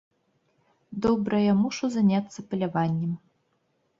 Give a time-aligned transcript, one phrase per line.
[1.05, 3.13] Добра, я мушу заняцца паляваннем.